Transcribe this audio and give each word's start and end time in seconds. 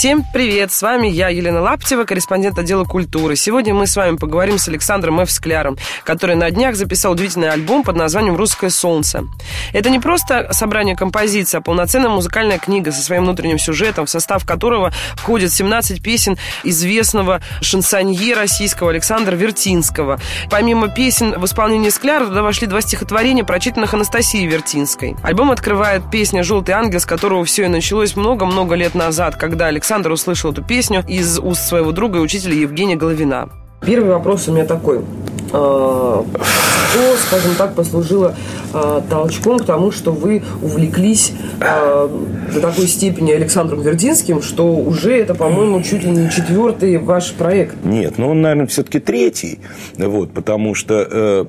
Всем 0.00 0.24
привет! 0.32 0.72
С 0.72 0.80
вами 0.80 1.08
я, 1.08 1.28
Елена 1.28 1.60
Лаптева, 1.60 2.04
корреспондент 2.04 2.58
отдела 2.58 2.84
культуры. 2.84 3.36
Сегодня 3.36 3.74
мы 3.74 3.86
с 3.86 3.94
вами 3.96 4.16
поговорим 4.16 4.56
с 4.56 4.66
Александром 4.66 5.20
Ф. 5.20 5.30
Скляром, 5.30 5.76
который 6.04 6.36
на 6.36 6.50
днях 6.50 6.74
записал 6.74 7.12
удивительный 7.12 7.50
альбом 7.50 7.82
под 7.82 7.96
названием 7.96 8.34
«Русское 8.34 8.70
солнце». 8.70 9.24
Это 9.74 9.90
не 9.90 9.98
просто 9.98 10.54
собрание 10.54 10.96
композиций, 10.96 11.58
а 11.58 11.60
полноценная 11.60 12.08
музыкальная 12.08 12.58
книга 12.58 12.92
со 12.92 13.02
своим 13.02 13.24
внутренним 13.24 13.58
сюжетом, 13.58 14.06
в 14.06 14.10
состав 14.10 14.46
которого 14.46 14.90
входит 15.16 15.52
17 15.52 16.02
песен 16.02 16.38
известного 16.64 17.42
шансонье 17.60 18.34
российского 18.34 18.88
Александра 18.92 19.36
Вертинского. 19.36 20.18
Помимо 20.48 20.88
песен 20.88 21.38
в 21.38 21.44
исполнении 21.44 21.90
Скляра 21.90 22.24
туда 22.24 22.42
вошли 22.42 22.66
два 22.66 22.80
стихотворения, 22.80 23.44
прочитанных 23.44 23.92
Анастасией 23.92 24.46
Вертинской. 24.46 25.14
Альбом 25.22 25.50
открывает 25.50 26.10
песня 26.10 26.42
«Желтый 26.42 26.74
ангел», 26.74 27.00
с 27.00 27.04
которого 27.04 27.44
все 27.44 27.66
и 27.66 27.68
началось 27.68 28.16
много-много 28.16 28.74
лет 28.76 28.94
назад, 28.94 29.36
когда 29.36 29.66
Александр 29.66 29.89
Александр 29.90 30.12
услышал 30.12 30.52
эту 30.52 30.62
песню 30.62 31.04
из 31.08 31.40
уст 31.40 31.66
своего 31.66 31.90
друга 31.90 32.20
и 32.20 32.22
учителя 32.22 32.54
Евгения 32.54 32.94
Головина. 32.94 33.48
Первый 33.84 34.10
вопрос 34.10 34.46
у 34.46 34.52
меня 34.52 34.64
такой. 34.64 35.00
А, 35.52 36.24
что, 36.90 37.16
скажем 37.26 37.56
так, 37.58 37.74
послужило 37.74 38.36
а, 38.72 39.02
толчком 39.10 39.58
к 39.58 39.64
тому, 39.64 39.90
что 39.90 40.12
вы 40.12 40.44
увлеклись 40.62 41.32
а, 41.60 42.08
до 42.54 42.60
такой 42.60 42.86
степени 42.86 43.32
Александром 43.32 43.80
Вердинским, 43.80 44.42
что 44.42 44.76
уже 44.76 45.16
это, 45.16 45.34
по-моему, 45.34 45.82
чуть 45.82 46.04
ли 46.04 46.10
не 46.12 46.30
четвертый 46.30 46.98
ваш 46.98 47.32
проект? 47.32 47.74
Нет, 47.84 48.14
ну 48.16 48.30
он, 48.30 48.42
наверное, 48.42 48.68
все-таки 48.68 49.00
третий, 49.00 49.58
вот, 49.96 50.30
потому 50.30 50.76
что 50.76 51.04
э, 51.10 51.44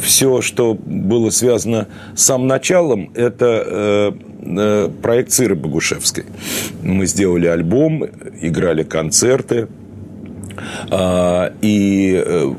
все, 0.00 0.40
что 0.40 0.74
было 0.74 1.30
связано 1.30 1.88
с 2.14 2.22
самым 2.22 2.46
началом, 2.46 3.10
это 3.14 3.64
э, 3.66 4.12
э 4.42 4.88
проект 5.02 5.30
Циры 5.30 5.54
Богушевской. 5.54 6.24
Мы 6.82 7.06
сделали 7.06 7.46
альбом, 7.46 8.04
играли 8.40 8.82
концерты, 8.82 9.68
а, 10.90 11.52
и 11.60 12.22
э, 12.24 12.54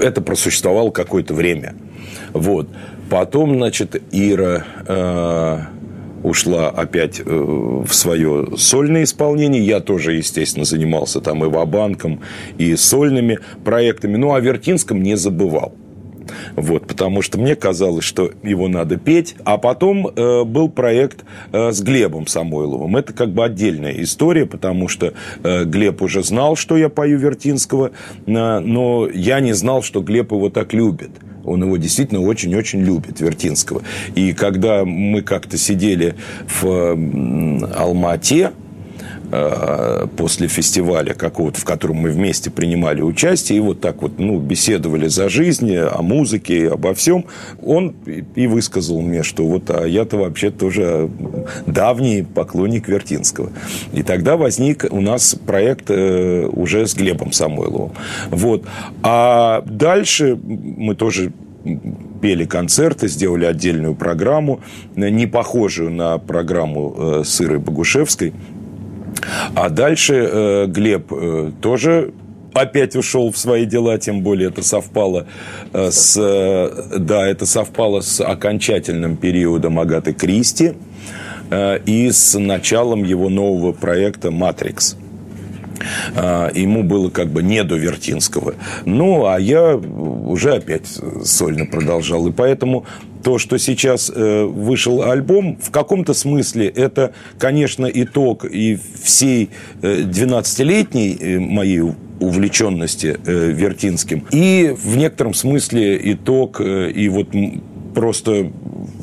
это 0.00 0.20
просуществовало 0.20 0.90
какое-то 0.90 1.34
время. 1.34 1.74
Вот. 2.32 2.68
Потом, 3.10 3.56
значит, 3.56 4.02
Ира 4.10 4.64
э, 4.86 5.58
ушла 6.22 6.70
опять 6.70 7.20
э, 7.20 7.24
в 7.24 7.92
свое 7.92 8.48
сольное 8.56 9.04
исполнение. 9.04 9.62
Я 9.62 9.80
тоже, 9.80 10.14
естественно, 10.14 10.64
занимался 10.64 11.20
там 11.20 11.44
и 11.44 11.48
вабанком, 11.48 12.20
и 12.58 12.74
сольными 12.76 13.38
проектами. 13.64 14.16
Ну, 14.16 14.32
о 14.32 14.40
Вертинском 14.40 15.02
не 15.02 15.16
забывал. 15.16 15.74
Вот, 16.56 16.86
потому 16.86 17.22
что 17.22 17.38
мне 17.38 17.56
казалось, 17.56 18.04
что 18.04 18.30
его 18.42 18.68
надо 18.68 18.96
петь. 18.96 19.34
А 19.44 19.58
потом 19.58 20.08
э, 20.08 20.44
был 20.44 20.68
проект 20.68 21.24
э, 21.52 21.72
с 21.72 21.80
Глебом 21.80 22.26
Самойловым. 22.26 22.96
Это 22.96 23.12
как 23.12 23.30
бы 23.30 23.44
отдельная 23.44 24.02
история, 24.02 24.46
потому 24.46 24.88
что 24.88 25.14
э, 25.42 25.64
Глеб 25.64 26.02
уже 26.02 26.22
знал, 26.22 26.56
что 26.56 26.76
я 26.76 26.88
пою 26.88 27.18
Вертинского, 27.18 27.92
э, 28.26 28.30
но 28.58 29.08
я 29.08 29.40
не 29.40 29.52
знал, 29.52 29.82
что 29.82 30.00
Глеб 30.00 30.32
его 30.32 30.50
так 30.50 30.72
любит. 30.72 31.10
Он 31.44 31.64
его 31.64 31.76
действительно 31.76 32.20
очень-очень 32.20 32.82
любит, 32.82 33.20
Вертинского. 33.20 33.82
И 34.14 34.32
когда 34.32 34.84
мы 34.84 35.22
как-то 35.22 35.58
сидели 35.58 36.14
в 36.46 36.96
Алмате, 37.76 38.52
Э, 38.52 38.61
после 40.16 40.48
фестиваля 40.48 41.14
какого-то, 41.14 41.60
в 41.60 41.64
котором 41.64 41.96
мы 41.96 42.10
вместе 42.10 42.50
принимали 42.50 43.00
участие, 43.00 43.58
и 43.58 43.60
вот 43.60 43.80
так 43.80 44.02
вот, 44.02 44.18
ну, 44.18 44.38
беседовали 44.38 45.08
за 45.08 45.28
жизнь, 45.28 45.74
о 45.74 46.02
музыке, 46.02 46.68
обо 46.68 46.94
всем, 46.94 47.24
он 47.62 47.94
и 48.34 48.46
высказал 48.46 49.00
мне, 49.00 49.22
что 49.22 49.44
вот, 49.44 49.70
а 49.70 49.86
я-то 49.86 50.18
вообще 50.18 50.50
тоже 50.50 51.08
давний 51.66 52.22
поклонник 52.22 52.88
Вертинского. 52.88 53.50
И 53.92 54.02
тогда 54.02 54.36
возник 54.36 54.84
у 54.90 55.00
нас 55.00 55.34
проект 55.34 55.90
э, 55.90 56.46
уже 56.46 56.86
с 56.86 56.94
Глебом 56.94 57.32
Самойловым. 57.32 57.92
Вот. 58.30 58.66
А 59.02 59.62
дальше 59.66 60.38
мы 60.44 60.94
тоже 60.94 61.32
пели 62.20 62.44
концерты, 62.44 63.08
сделали 63.08 63.44
отдельную 63.44 63.94
программу, 63.94 64.60
не 64.96 65.26
похожую 65.26 65.90
на 65.90 66.18
программу 66.18 66.94
э, 66.96 67.22
Сыры 67.24 67.58
Богушевской, 67.58 68.32
а 69.54 69.68
дальше 69.68 70.14
э, 70.14 70.66
Глеб 70.68 71.12
э, 71.12 71.50
тоже 71.60 72.12
опять 72.54 72.96
ушел 72.96 73.30
в 73.30 73.38
свои 73.38 73.64
дела, 73.64 73.98
тем 73.98 74.22
более 74.22 74.48
это 74.48 74.62
совпало 74.62 75.26
э, 75.72 75.90
с, 75.90 76.16
э, 76.18 76.98
да, 76.98 77.26
это 77.26 77.46
совпало 77.46 78.00
с 78.00 78.20
окончательным 78.20 79.16
периодом 79.16 79.78
Агаты 79.78 80.12
Кристи 80.12 80.74
э, 81.50 81.78
и 81.84 82.10
с 82.10 82.38
началом 82.38 83.04
его 83.04 83.28
нового 83.28 83.72
проекта 83.72 84.30
«Матрикс». 84.30 84.96
А, 86.14 86.50
ему 86.54 86.84
было 86.84 87.10
как 87.10 87.28
бы 87.28 87.42
не 87.42 87.64
до 87.64 87.76
Вертинского. 87.76 88.54
Ну, 88.84 89.26
а 89.26 89.40
я 89.40 89.74
уже 89.76 90.54
опять 90.54 90.86
сольно 91.24 91.66
продолжал. 91.66 92.28
И 92.28 92.32
поэтому 92.32 92.86
то, 93.22 93.38
что 93.38 93.58
сейчас 93.58 94.10
э, 94.14 94.44
вышел 94.44 95.02
альбом, 95.02 95.58
в 95.60 95.70
каком-то 95.70 96.14
смысле 96.14 96.68
это, 96.68 97.12
конечно, 97.38 97.86
итог 97.86 98.44
и 98.44 98.78
всей 99.02 99.50
12-летней 99.80 101.16
э, 101.18 101.38
моей 101.38 101.82
увлеченности 102.20 103.18
э, 103.24 103.50
Вертинским. 103.52 104.24
И 104.30 104.74
в 104.76 104.96
некотором 104.96 105.34
смысле 105.34 106.00
итог 106.12 106.60
и 106.60 107.08
вот 107.08 107.28
просто 107.94 108.50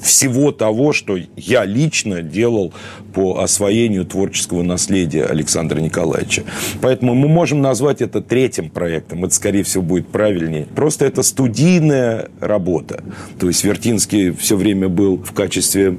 всего 0.02 0.52
того, 0.52 0.94
что 0.94 1.18
я 1.36 1.66
лично 1.66 2.22
делал 2.22 2.74
по 3.14 3.40
освоению 3.40 4.06
творческого 4.06 4.64
наследия 4.64 5.26
Александра 5.26 5.80
Николаевича. 5.80 6.44
Поэтому 6.82 7.16
мы 7.16 7.28
можем 7.28 7.62
назвать 7.62 8.02
это 8.02 8.22
третьим 8.22 8.70
проектом. 8.70 9.26
Это, 9.26 9.34
скорее 9.34 9.64
всего, 9.64 9.84
будет 9.84 10.08
правильнее. 10.08 10.66
Просто 10.76 11.06
это 11.06 11.24
студийная 11.24 12.30
работа. 12.40 13.04
То 13.40 13.48
есть 13.48 13.64
Вертинский 13.64 14.32
все 14.32 14.56
время 14.56 14.90
был 14.90 15.18
в 15.18 15.34
качестве 15.34 15.98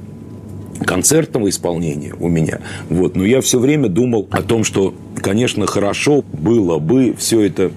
концертного 0.85 1.49
исполнения 1.49 2.13
у 2.19 2.27
меня. 2.27 2.59
Вот. 2.89 3.15
Но 3.15 3.25
я 3.25 3.41
все 3.41 3.59
время 3.59 3.87
думал 3.87 4.27
о 4.31 4.41
том, 4.41 4.63
что, 4.63 4.93
конечно, 5.15 5.67
хорошо 5.67 6.23
было 6.33 6.79
бы 6.79 7.15
все 7.17 7.41
это 7.41 7.71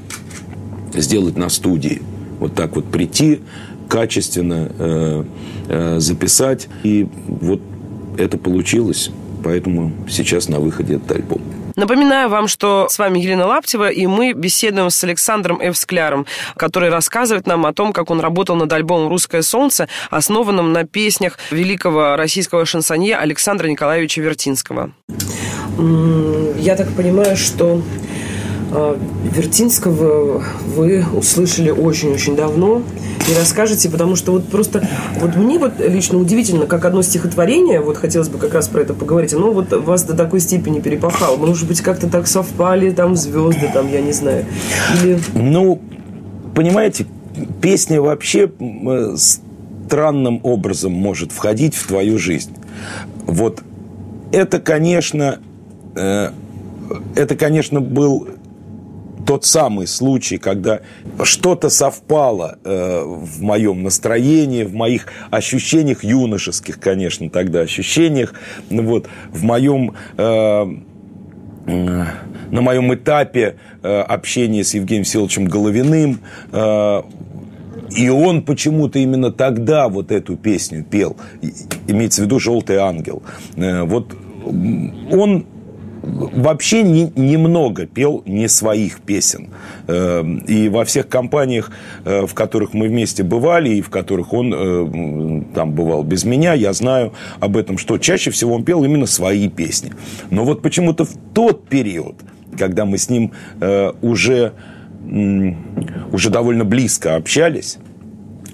сделать 0.94 1.36
на 1.36 1.48
студии. 1.48 2.02
Вот 2.38 2.54
так 2.54 2.76
вот 2.76 2.86
прийти, 2.86 3.40
качественно 3.94 4.72
э, 4.76 5.24
э, 5.68 6.00
записать. 6.00 6.68
И 6.82 7.06
вот 7.28 7.60
это 8.18 8.36
получилось. 8.38 9.10
Поэтому 9.44 9.92
сейчас 10.08 10.48
на 10.48 10.58
выходе 10.58 10.94
этот 10.94 11.12
альбом. 11.12 11.40
Напоминаю 11.76 12.28
вам, 12.28 12.48
что 12.48 12.88
с 12.90 12.98
вами 12.98 13.20
Елена 13.20 13.46
Лаптева, 13.46 13.88
и 13.88 14.06
мы 14.06 14.32
беседуем 14.32 14.90
с 14.90 15.04
Александром 15.04 15.60
Ф. 15.60 15.76
Скляром, 15.76 16.26
который 16.56 16.88
рассказывает 16.88 17.46
нам 17.46 17.66
о 17.66 17.72
том, 17.72 17.92
как 17.92 18.10
он 18.10 18.18
работал 18.20 18.56
над 18.56 18.72
альбомом 18.72 19.08
«Русское 19.08 19.42
солнце», 19.42 19.88
основанным 20.10 20.72
на 20.72 20.84
песнях 20.84 21.38
великого 21.52 22.16
российского 22.16 22.64
шансонье 22.64 23.16
Александра 23.16 23.68
Николаевича 23.68 24.20
Вертинского. 24.22 24.90
Я 26.58 26.76
так 26.76 26.88
понимаю, 26.94 27.36
что 27.36 27.82
Вертинского 28.74 30.42
вы 30.74 31.04
услышали 31.14 31.70
очень-очень 31.70 32.34
давно 32.34 32.82
и 33.30 33.38
расскажете, 33.38 33.88
потому 33.88 34.16
что 34.16 34.32
вот 34.32 34.48
просто 34.48 34.86
вот 35.20 35.36
мне 35.36 35.58
вот 35.58 35.74
лично 35.78 36.18
удивительно, 36.18 36.66
как 36.66 36.84
одно 36.84 37.02
стихотворение, 37.02 37.80
вот 37.80 37.96
хотелось 37.96 38.28
бы 38.28 38.38
как 38.38 38.52
раз 38.52 38.68
про 38.68 38.80
это 38.80 38.92
поговорить, 38.92 39.32
оно 39.32 39.52
вот 39.52 39.72
вас 39.72 40.02
до 40.02 40.14
такой 40.14 40.40
степени 40.40 40.80
перепахало. 40.80 41.36
Может 41.36 41.68
быть, 41.68 41.80
как-то 41.80 42.08
так 42.08 42.26
совпали 42.26 42.90
там 42.90 43.14
звезды, 43.16 43.70
там, 43.72 43.90
я 43.90 44.00
не 44.00 44.12
знаю. 44.12 44.44
Или... 45.02 45.18
Ну, 45.34 45.80
понимаете, 46.54 47.06
песня 47.60 48.00
вообще 48.00 48.50
странным 49.86 50.40
образом 50.42 50.92
может 50.92 51.30
входить 51.32 51.74
в 51.74 51.86
твою 51.86 52.18
жизнь. 52.18 52.52
Вот 53.26 53.62
это, 54.32 54.58
конечно, 54.58 55.38
э, 55.94 56.30
это, 57.14 57.36
конечно, 57.36 57.80
был 57.80 58.28
тот 59.26 59.44
самый 59.44 59.86
случай, 59.86 60.38
когда 60.38 60.80
что-то 61.22 61.70
совпало 61.70 62.58
э, 62.64 63.02
в 63.04 63.42
моем 63.42 63.82
настроении, 63.82 64.64
в 64.64 64.74
моих 64.74 65.06
ощущениях 65.30 66.04
юношеских, 66.04 66.78
конечно, 66.78 67.30
тогда 67.30 67.60
ощущениях, 67.60 68.34
ну 68.70 68.82
вот, 68.82 69.08
в 69.30 69.42
моем 69.44 69.94
э, 70.16 70.66
э, 71.66 72.04
на 72.50 72.60
моем 72.60 72.94
этапе 72.94 73.56
э, 73.82 74.00
общения 74.00 74.64
с 74.64 74.74
Евгением 74.74 75.04
Всеволодовичем 75.04 75.46
Головиным, 75.46 76.20
э, 76.52 77.02
и 77.96 78.08
он 78.08 78.42
почему-то 78.42 78.98
именно 78.98 79.30
тогда 79.30 79.88
вот 79.88 80.10
эту 80.10 80.36
песню 80.36 80.84
пел, 80.84 81.16
имеется 81.86 82.22
в 82.22 82.24
виду 82.24 82.38
«Желтый 82.38 82.76
ангел». 82.76 83.22
Э, 83.56 83.82
вот 83.82 84.14
он 84.44 85.46
вообще 86.04 86.82
не, 86.82 87.10
немного 87.16 87.86
пел 87.86 88.22
не 88.26 88.48
своих 88.48 89.00
песен. 89.00 89.48
Эм, 89.86 90.38
и 90.38 90.68
во 90.68 90.84
всех 90.84 91.08
компаниях, 91.08 91.70
э, 92.04 92.26
в 92.26 92.34
которых 92.34 92.74
мы 92.74 92.88
вместе 92.88 93.22
бывали, 93.22 93.70
и 93.70 93.82
в 93.82 93.90
которых 93.90 94.32
он 94.32 94.54
э, 94.54 95.42
там 95.54 95.72
бывал 95.72 96.02
без 96.02 96.24
меня, 96.24 96.54
я 96.54 96.72
знаю 96.72 97.12
об 97.40 97.56
этом, 97.56 97.78
что 97.78 97.98
чаще 97.98 98.30
всего 98.30 98.54
он 98.54 98.64
пел 98.64 98.84
именно 98.84 99.06
свои 99.06 99.48
песни. 99.48 99.92
Но 100.30 100.44
вот 100.44 100.62
почему-то 100.62 101.04
в 101.04 101.14
тот 101.32 101.68
период, 101.68 102.16
когда 102.58 102.84
мы 102.84 102.98
с 102.98 103.08
ним 103.08 103.32
э, 103.60 103.92
уже, 104.02 104.52
уже 106.12 106.30
довольно 106.30 106.64
близко 106.64 107.16
общались, 107.16 107.78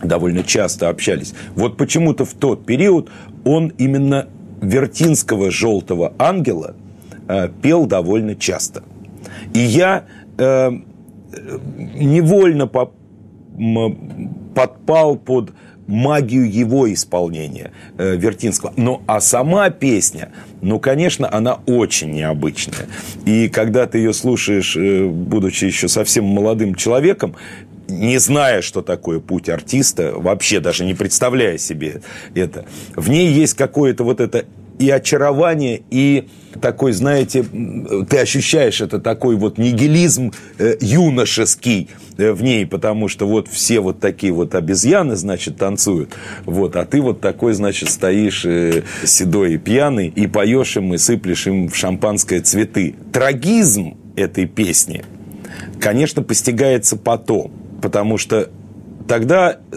довольно 0.03 0.43
часто 0.43 0.89
общались, 0.89 1.35
вот 1.55 1.77
почему-то 1.77 2.25
в 2.25 2.35
тот 2.35 2.65
период 2.65 3.11
он 3.45 3.73
именно 3.79 4.29
Вертинского 4.61 5.51
«Желтого 5.51 6.13
ангела» 6.19 6.75
пел 7.63 7.87
довольно 7.87 8.35
часто. 8.35 8.83
И 9.55 9.59
я 9.59 10.05
э, 10.39 10.71
невольно 11.97 12.67
по, 12.67 12.93
подпал 14.55 15.17
под 15.17 15.53
магию 15.91 16.51
его 16.51 16.91
исполнения 16.93 17.73
э, 17.99 18.17
Вертинского. 18.17 18.73
Ну, 18.77 19.03
а 19.07 19.21
сама 19.21 19.71
песня, 19.71 20.31
ну, 20.63 20.79
конечно, 20.79 21.29
она 21.31 21.59
очень 21.67 22.13
необычная. 22.13 22.87
И 23.27 23.49
когда 23.49 23.87
ты 23.87 23.99
ее 23.99 24.13
слушаешь, 24.13 24.77
э, 24.77 25.07
будучи 25.07 25.65
еще 25.65 25.89
совсем 25.89 26.25
молодым 26.25 26.77
человеком, 26.77 27.35
не 27.89 28.19
зная, 28.19 28.63
что 28.63 28.83
такое 28.83 29.19
путь 29.19 29.49
артиста, 29.49 30.13
вообще 30.15 30.61
даже 30.61 30.85
не 30.85 30.95
представляя 30.95 31.59
себе 31.59 32.03
это, 32.37 32.67
в 32.95 33.11
ней 33.11 33.29
есть 33.33 33.55
какое-то 33.55 34.05
вот 34.05 34.21
это 34.21 34.45
и 34.81 34.89
очарование, 34.89 35.83
и 35.91 36.27
такой, 36.61 36.93
знаете, 36.93 37.45
ты 38.09 38.17
ощущаешь 38.17 38.81
это 38.81 38.99
такой 38.99 39.37
вот 39.37 39.59
нигилизм 39.59 40.33
э, 40.59 40.77
юношеский 40.81 41.91
э, 42.17 42.33
в 42.33 42.43
ней, 42.43 42.67
потому 42.67 43.07
что 43.09 43.29
вот 43.29 43.47
все 43.47 43.81
вот 43.81 44.01
такие 44.01 44.33
вот 44.33 44.55
обезьяны, 44.55 45.17
значит, 45.17 45.59
танцуют, 45.59 46.15
вот, 46.47 46.77
а 46.77 46.87
ты 46.87 47.03
вот 47.03 47.21
такой, 47.21 47.53
значит, 47.53 47.91
стоишь 47.91 48.47
э, 48.47 48.83
седой 49.05 49.55
и 49.55 49.59
пьяный 49.59 50.09
и 50.09 50.27
поешь 50.27 50.79
им 50.79 50.95
и 50.95 50.99
сыплешь 50.99 51.47
им 51.47 51.69
в 51.69 51.77
шампанское 51.77 52.41
цветы. 52.41 52.95
Трагизм 53.13 53.99
этой 54.17 54.47
песни, 54.47 55.05
конечно, 55.79 56.23
постигается 56.23 56.97
потом, 56.97 57.53
потому 57.83 58.17
что 58.17 58.51
тогда 59.11 59.59
э, 59.73 59.77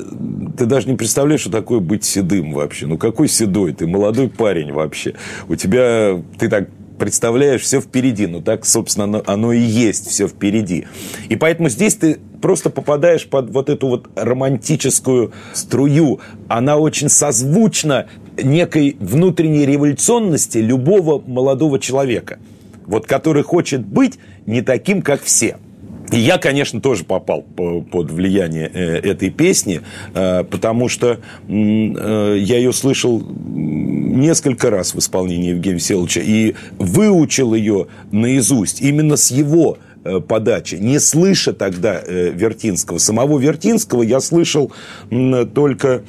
ты 0.56 0.68
даже 0.68 0.88
не 0.88 0.95
представляешь, 0.95 1.41
что 1.41 1.50
такое 1.50 1.80
быть 1.80 2.03
седым 2.03 2.53
вообще. 2.53 2.85
Ну, 2.85 3.00
какой 3.00 3.27
седой? 3.27 3.74
Ты 3.74 3.88
молодой 3.88 4.30
парень 4.30 4.71
вообще. 4.71 5.15
У 5.50 5.56
тебя, 5.56 6.21
ты 6.38 6.50
так 6.50 6.69
представляешь, 7.00 7.62
все 7.62 7.81
впереди. 7.81 8.27
Ну, 8.27 8.41
так, 8.41 8.63
собственно, 8.63 9.06
оно, 9.06 9.24
оно 9.25 9.51
и 9.51 9.59
есть 9.59 10.07
все 10.07 10.27
впереди. 10.27 10.85
И 11.30 11.35
поэтому 11.35 11.69
здесь 11.69 11.95
ты 11.95 12.19
просто 12.44 12.69
попадаешь 12.69 13.25
под 13.25 13.50
вот 13.50 13.71
эту 13.71 13.88
вот 13.88 14.07
романтическую 14.15 15.31
струю. 15.53 16.19
Она 16.47 16.77
очень 16.77 17.09
созвучна 17.09 18.06
некой 18.38 18.97
внутренней 19.00 19.65
революционности 19.65 20.59
любого 20.59 21.24
молодого 21.25 21.79
человека. 21.79 22.38
Вот 22.86 23.07
который 23.07 23.41
хочет 23.41 23.83
быть 23.83 24.19
не 24.45 24.62
таким, 24.62 25.01
как 25.01 25.24
все. 25.24 25.57
Я, 26.13 26.38
конечно, 26.38 26.80
тоже 26.80 27.04
попал 27.04 27.42
под 27.42 28.12
влияние 28.12 28.69
э, 28.74 28.98
этой 29.00 29.30
песни, 29.30 29.81
э, 30.13 30.44
потому 30.44 30.88
что 30.88 31.19
э, 31.48 32.38
я 32.39 32.57
ее 32.57 32.71
слышал 32.74 33.21
несколько 33.21 34.69
раз 34.69 34.94
в 34.94 35.00
исполнении 35.00 35.50
Евгения 35.50 35.75
Веселовича 35.75 36.21
и 36.21 36.56
выучил 36.77 37.54
ее 37.54 37.88
наизусть 38.12 38.81
именно 38.81 39.18
с 39.18 39.31
его 39.31 39.77
подачи, 40.27 40.75
не 40.75 41.00
слыша 41.00 41.54
тогда 41.54 42.01
Вертинского. 42.01 42.98
Самого 42.98 43.39
Вертинского 43.39 44.04
я 44.04 44.19
слышал 44.19 44.69
только 45.10 46.04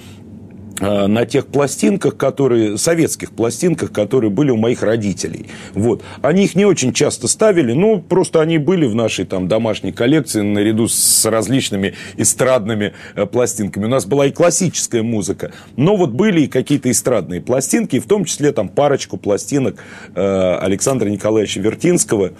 на 0.81 1.25
тех 1.26 1.47
пластинках, 1.47 2.17
которые, 2.17 2.79
советских 2.79 3.32
пластинках, 3.32 3.93
которые 3.93 4.31
были 4.31 4.50
у 4.50 4.56
моих 4.56 4.82
родителей. 4.82 5.47
Вот. 5.75 6.03
Они 6.23 6.44
их 6.44 6.55
не 6.55 6.65
очень 6.65 6.93
часто 6.93 7.29
ставили, 7.29 7.73
ну, 7.73 8.00
просто 8.00 8.41
они 8.41 8.59
были 8.59 8.87
в 8.87 8.94
нашей 8.94 9.25
там 9.25 9.49
домашней 9.49 9.93
коллекции 9.93 10.41
наряду 10.41 10.88
с 10.88 11.25
различными 11.25 11.94
эстрадными 12.17 12.94
э, 13.15 13.26
пластинками. 13.26 13.85
У 13.85 13.88
нас 13.88 14.06
была 14.06 14.26
и 14.26 14.32
классическая 14.32 15.03
музыка, 15.03 15.53
но 15.76 15.97
вот 15.97 16.11
были 16.11 16.43
и 16.43 16.47
какие-то 16.47 16.91
эстрадные 16.91 17.41
пластинки, 17.41 18.00
в 18.00 18.06
том 18.06 18.25
числе 18.25 18.53
там 18.53 18.69
парочку 18.69 19.17
пластинок 19.17 19.77
э, 20.15 20.59
Александра 20.61 21.09
Николаевича 21.09 21.61
Вертинского, 21.61 22.25
Э, 22.25 22.31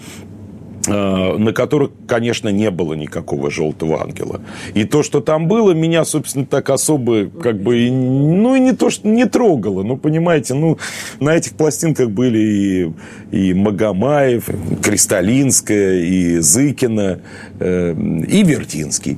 на 0.87 1.53
которых, 1.53 1.91
конечно, 2.07 2.49
не 2.49 2.71
было 2.71 2.93
никакого 2.93 3.49
желтого 3.49 4.01
ангела. 4.01 4.41
И 4.73 4.83
то, 4.83 5.03
что 5.03 5.21
там 5.21 5.47
было, 5.47 5.71
меня, 5.71 6.05
собственно, 6.05 6.45
так 6.45 6.69
особо, 6.69 7.25
как 7.25 7.61
бы, 7.61 7.89
ну, 7.89 8.55
и 8.55 8.59
не 8.59 8.73
то, 8.73 8.89
что 8.89 9.07
не 9.07 9.25
трогало. 9.25 9.83
Ну, 9.83 9.97
понимаете, 9.97 10.53
ну, 10.53 10.77
на 11.19 11.35
этих 11.35 11.53
пластинках 11.53 12.09
были 12.09 12.39
и, 12.39 12.93
и 13.31 13.53
Магомаев, 13.53 14.49
Кристалинская, 14.81 15.99
и 16.01 16.37
Зыкина, 16.37 17.19
э, 17.59 17.95
и 18.27 18.43
Вертинский. 18.43 19.17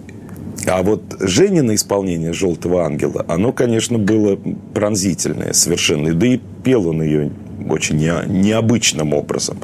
А 0.65 0.83
вот 0.83 1.01
Женина 1.19 1.75
исполнение 1.75 2.33
«Желтого 2.33 2.83
ангела», 2.83 3.25
оно, 3.27 3.53
конечно, 3.53 3.97
было 3.97 4.37
пронзительное 4.73 5.53
совершенно. 5.53 6.13
Да 6.13 6.27
и 6.27 6.39
пел 6.63 6.87
он 6.87 7.01
ее 7.01 7.31
очень 7.69 7.97
не, 7.97 8.11
необычным 8.27 9.13
образом. 9.13 9.57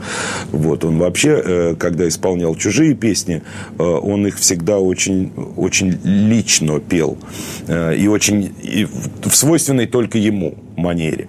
Вот, 0.51 0.83
он 0.83 0.97
вообще, 0.97 1.41
э, 1.43 1.75
когда 1.75 2.07
исполнял 2.07 2.55
чужие 2.55 2.95
песни, 2.95 3.41
э, 3.77 3.83
он 3.83 4.27
их 4.27 4.37
всегда 4.37 4.79
очень, 4.79 5.31
очень 5.57 5.99
лично 6.03 6.79
пел. 6.79 7.17
Э, 7.67 7.95
и 7.95 8.07
очень 8.07 8.53
и 8.61 8.85
в 8.85 9.35
свойственной 9.35 9.87
только 9.87 10.17
ему 10.17 10.55
манере. 10.75 11.27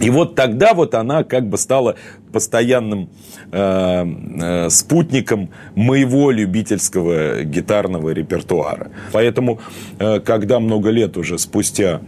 И 0.00 0.10
вот 0.10 0.34
тогда 0.34 0.74
вот 0.74 0.94
она 0.94 1.24
как 1.24 1.48
бы 1.48 1.58
стала 1.58 1.96
постоянным 2.32 3.08
э, 3.50 4.06
э, 4.40 4.70
спутником 4.70 5.50
моего 5.74 6.30
любительского 6.30 7.42
гитарного 7.42 8.10
репертуара. 8.10 8.90
Поэтому, 9.12 9.60
э, 9.98 10.20
когда 10.20 10.60
много 10.60 10.90
лет 10.90 11.16
уже 11.16 11.38
спустя 11.38 12.00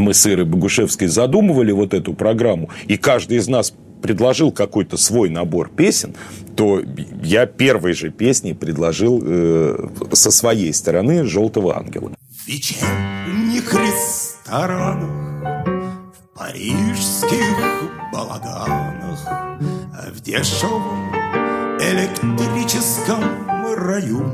мы 0.00 0.14
с 0.14 0.26
Ирой 0.26 0.44
Богушевской 0.44 1.08
задумывали 1.08 1.72
вот 1.72 1.94
эту 1.94 2.14
программу, 2.14 2.70
и 2.86 2.96
каждый 2.96 3.38
из 3.38 3.48
нас 3.48 3.74
предложил 4.02 4.52
какой-то 4.52 4.96
свой 4.96 5.30
набор 5.30 5.70
песен, 5.70 6.14
то 6.56 6.82
я 7.22 7.46
первой 7.46 7.94
же 7.94 8.10
песни 8.10 8.52
предложил 8.52 9.22
э, 9.24 9.88
со 10.12 10.30
своей 10.30 10.74
стороны 10.74 11.24
«Желтого 11.24 11.78
ангела». 11.78 12.10
Вечерних 12.46 13.72
ресторанах, 13.72 15.08
в 16.12 16.38
парижских 16.38 17.90
балаганах, 18.12 19.20
в 20.12 20.20
дешевом 20.20 21.12
электрическом 21.78 23.22
раю 23.76 24.24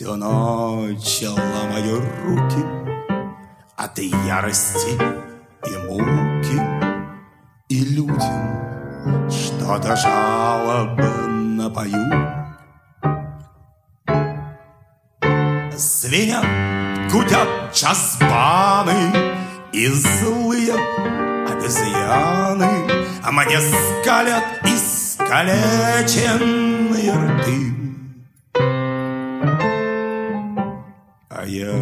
Всю 0.00 0.16
ночь 0.16 1.20
ломаю 1.20 2.00
руки 2.24 2.64
От 3.76 3.98
ярости 3.98 4.96
и 5.66 5.76
муки 5.86 6.58
И 7.68 7.84
людям 7.84 9.28
что-то 9.30 9.94
жалобно 9.96 11.68
пою 11.68 12.10
Звенят, 15.76 16.46
гудят 17.12 17.48
джазбаны 17.74 19.12
И 19.74 19.86
злые 19.86 20.76
обезьяны. 21.46 22.70
Мне 23.30 23.60
скалят 23.60 24.44
искалеченные 24.64 27.12
рты 27.12 27.79
А 31.40 31.46
я 31.46 31.72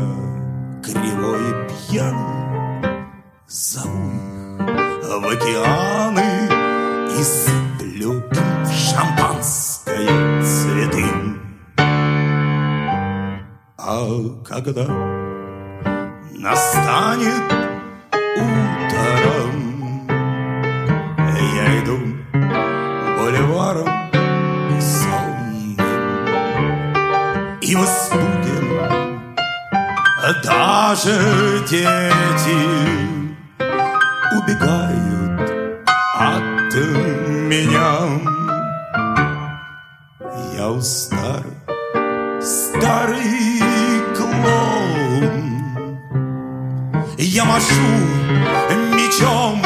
кривой 0.85 1.41
и 1.51 1.91
пьяный 1.91 3.09
Зову 3.49 4.13
их 4.13 5.03
в 5.03 5.27
океаны 5.27 6.49
И 7.11 7.23
сплю 7.25 8.23
шампанское 8.71 10.43
цветы. 10.45 11.05
А 13.79 14.07
когда 14.47 14.87
настанет 16.35 17.53
утром 18.37 20.07
Я 21.57 21.83
иду 21.83 21.99
бульваром 23.19 23.89
сонным 24.81 25.77
И 27.61 27.75
в 27.75 28.38
даже 30.29 31.65
дети 31.71 32.59
убегают 34.37 35.51
от 36.19 36.75
меня. 37.49 37.93
Я 40.55 40.69
у 40.69 40.83
старый 42.43 42.43
клоун. 44.15 45.59
Я 47.17 47.45
машу 47.47 47.89
мечом 48.93 49.63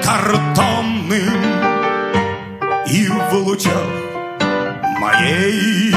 картонным 0.00 1.42
И 2.86 3.08
в 3.08 3.32
лучах 3.32 3.88
моей 5.00 5.92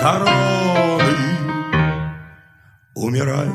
короны 0.00 1.37
Умирает 3.08 3.54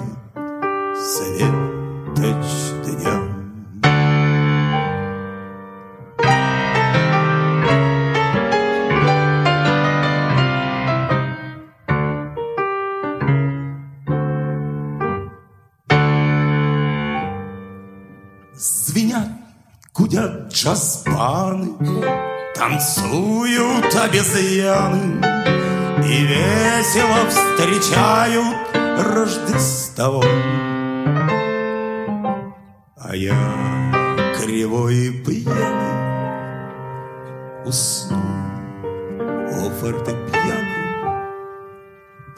светоч 0.97 2.47
дня. 2.87 3.21
Звенят, 18.55 19.27
гудят 19.93 20.51
джазбаны 20.51 21.75
Танцуют 22.55 23.95
обезьяны 23.95 25.21
И 26.03 26.25
весело 26.25 27.29
встречают 27.29 28.62
Рождество. 28.97 30.23
А 32.97 33.15
я 33.15 33.35
кривой 34.37 34.95
и 34.95 35.23
пьяный 35.23 35.93
Усну. 37.65 38.17
У 39.51 39.69
фортепиано 39.69 41.31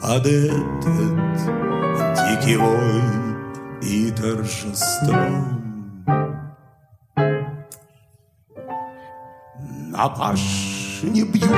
Под 0.00 0.26
этот 0.26 1.16
дикий 2.16 2.56
вой 2.56 3.02
и 3.82 4.10
торжество. 4.10 5.14
На 9.96 10.08
пашне 10.08 11.24
бьют 11.24 11.50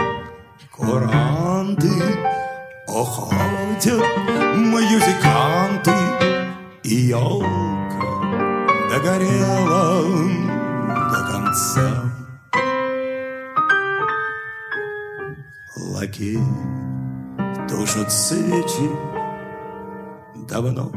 куранты, 0.71 1.91
Уходят 2.99 4.03
музыканты, 4.57 5.93
И 6.83 6.95
елка 7.13 7.47
догорела 8.91 10.03
до 11.09 11.21
конца. 11.31 12.03
Лакей 15.77 16.41
тушат 17.69 18.11
свечи, 18.11 18.91
Давно 20.49 20.91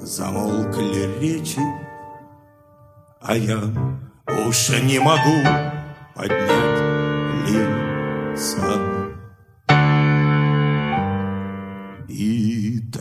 замолкли 0.00 1.20
речи, 1.20 1.60
А 3.20 3.36
я 3.36 3.60
уж 4.44 4.70
не 4.70 4.98
могу 4.98 5.38
поднять 6.16 6.80
лица. 7.46 8.91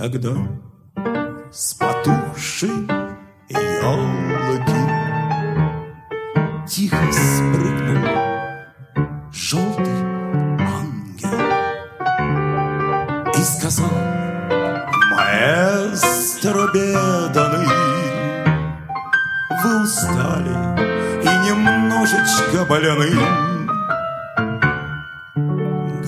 И 0.02 0.04
тогда 0.04 0.32
с 1.52 1.76
потухшей 1.76 2.88
елки 3.50 4.82
Тихо 6.68 7.12
спрыгнул 7.12 8.10
желтый 9.32 10.02
ангел 10.58 11.40
И 13.38 13.44
сказал, 13.44 13.92
маэстро 15.12 16.68
беданый, 16.74 17.68
Вы 19.64 19.84
устали 19.84 20.56
и 21.22 21.32
немножечко 21.46 22.66
больны. 22.66 23.12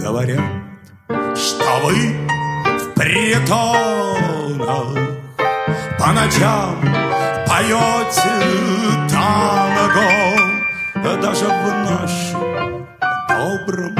Говорят, 0.01 0.41
что 1.35 1.79
вы 1.83 2.42
притонах 3.03 4.95
По 5.99 6.11
ночам 6.13 6.79
поете 7.47 8.33
танго. 9.09 10.09
Даже 11.21 11.45
в 11.45 11.65
нашем 11.89 12.87
добром 13.29 13.95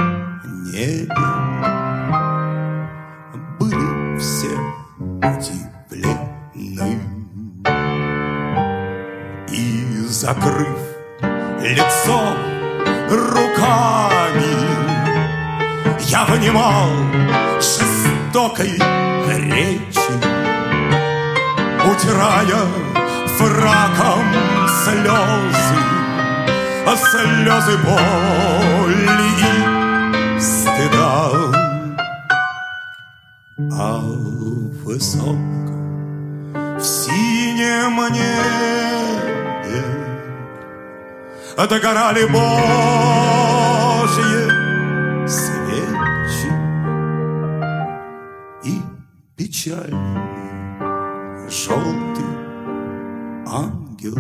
небе 0.71 1.29
Были 3.59 4.17
все 4.19 4.55
удивлены. 5.21 7.01
И 9.51 9.61
закрыв 10.07 10.79
лицо 11.61 12.21
руками 13.09 14.53
Я 15.99 16.23
внимал 16.25 16.89
жестокой 18.33 18.92
речи 19.53 20.13
Утирая 21.85 22.65
фраком 23.37 24.25
слезы 24.83 25.93
а 26.85 26.95
Слезы 26.95 27.77
боли 27.77 29.07
и 29.39 30.39
стыда. 30.39 31.31
А 33.71 33.99
высоко 34.83 35.37
в 36.77 36.83
синем 36.83 37.95
небе 38.13 39.83
Догорали 41.69 42.25
Божьи 42.25 43.12
печальный 49.63 51.49
желтый 51.49 52.25
ангел 53.47 54.15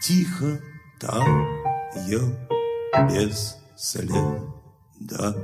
Тихо 0.00 0.60
таял 1.00 2.32
без 3.08 3.56
следа. 3.76 5.34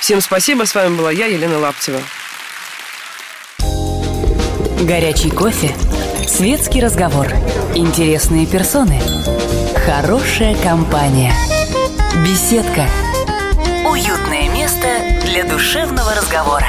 Всем 0.00 0.20
спасибо, 0.20 0.64
с 0.64 0.74
вами 0.74 0.96
была 0.96 1.10
я, 1.10 1.26
Елена 1.26 1.58
Лаптева. 1.58 2.00
Горячий 4.82 5.30
кофе, 5.30 5.74
светский 6.28 6.80
разговор, 6.80 7.26
интересные 7.74 8.46
персоны, 8.46 9.00
хорошая 9.84 10.56
компания, 10.62 11.34
беседка, 12.24 12.86
уютное 13.86 14.48
место 14.48 14.88
для 15.26 15.44
душевного 15.44 16.14
разговора. 16.14 16.66